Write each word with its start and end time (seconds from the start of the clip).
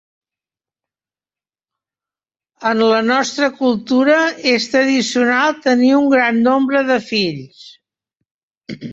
En 2.69 2.79
la 2.91 3.01
nostra 3.09 3.49
cultura, 3.59 4.15
és 4.51 4.65
tradicional 4.75 5.53
tenir 5.67 5.91
un 5.99 6.07
gran 6.15 6.41
nombre 6.47 6.81
de 6.89 6.97
fills. 7.11 7.61